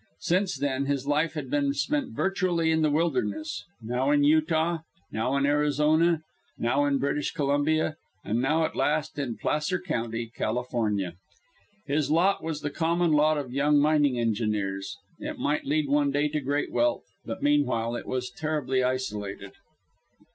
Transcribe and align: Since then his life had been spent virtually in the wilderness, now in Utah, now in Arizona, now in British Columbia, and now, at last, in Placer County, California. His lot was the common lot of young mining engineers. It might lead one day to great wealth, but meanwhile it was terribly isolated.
Since 0.21 0.57
then 0.57 0.87
his 0.87 1.05
life 1.05 1.33
had 1.35 1.51
been 1.51 1.75
spent 1.75 2.15
virtually 2.15 2.71
in 2.71 2.81
the 2.81 2.89
wilderness, 2.89 3.65
now 3.83 4.09
in 4.09 4.23
Utah, 4.23 4.79
now 5.11 5.35
in 5.37 5.45
Arizona, 5.45 6.23
now 6.57 6.85
in 6.85 6.97
British 6.97 7.29
Columbia, 7.33 7.97
and 8.25 8.41
now, 8.41 8.65
at 8.65 8.75
last, 8.75 9.19
in 9.19 9.37
Placer 9.37 9.79
County, 9.79 10.31
California. 10.35 11.13
His 11.85 12.09
lot 12.09 12.43
was 12.43 12.61
the 12.61 12.71
common 12.71 13.11
lot 13.13 13.37
of 13.37 13.53
young 13.53 13.77
mining 13.77 14.17
engineers. 14.19 14.97
It 15.19 15.37
might 15.37 15.65
lead 15.65 15.87
one 15.87 16.09
day 16.09 16.29
to 16.29 16.41
great 16.41 16.71
wealth, 16.71 17.03
but 17.23 17.43
meanwhile 17.43 17.95
it 17.95 18.07
was 18.07 18.31
terribly 18.31 18.81
isolated. 18.83 19.51